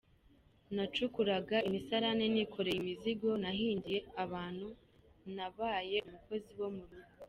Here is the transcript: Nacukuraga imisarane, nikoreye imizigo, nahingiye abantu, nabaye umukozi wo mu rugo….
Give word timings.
Nacukuraga 0.75 1.57
imisarane, 1.67 2.25
nikoreye 2.33 2.77
imizigo, 2.81 3.29
nahingiye 3.43 3.99
abantu, 4.23 4.67
nabaye 5.35 5.97
umukozi 6.07 6.51
wo 6.61 6.69
mu 6.75 6.83
rugo…. 6.89 7.07